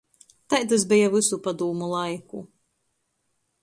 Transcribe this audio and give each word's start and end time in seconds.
Tai 0.53 0.61
tys 0.71 0.85
beja 0.93 1.11
vysu 1.17 1.41
padūmu 1.49 1.93
laiku. 1.95 2.45